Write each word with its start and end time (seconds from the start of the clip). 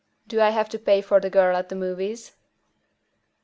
"Do 0.25 0.41
I 0.41 0.49
have 0.49 0.67
to 0.69 0.79
pay 0.79 0.99
for 1.01 1.19
the 1.19 1.29
girl 1.29 1.55
at 1.55 1.69
the 1.69 1.75
movies?" 1.75 2.31